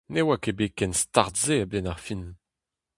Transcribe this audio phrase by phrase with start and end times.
[0.11, 2.23] Ne oa ket bet ken start-se a-benn ar fin.